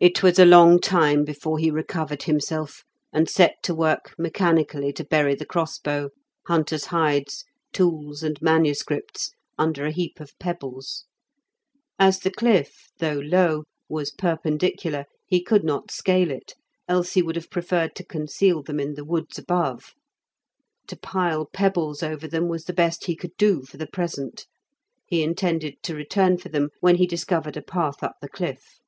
[0.00, 2.82] It was a long time before he recovered himself,
[3.12, 6.08] and set to work mechanically to bury the crossbow,
[6.48, 11.04] hunter's hides, tools, and manuscripts, under a heap of pebbles.
[11.98, 16.54] As the cliff, though low, was perpendicular, he could not scale it,
[16.88, 19.92] else he would have preferred to conceal them in the woods above.
[20.88, 24.46] To pile pebbles over them was the best he could do for the present;
[25.06, 28.80] he intended to return for them when he discovered a path up the cliff.